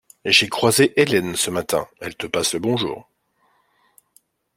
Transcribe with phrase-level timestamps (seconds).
[0.25, 3.07] J'ai croisé Hélène ce matin, elle te passe le bonjour.